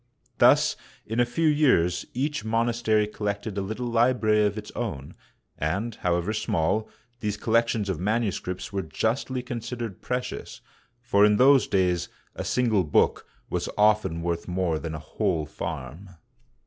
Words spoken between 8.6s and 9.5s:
were justly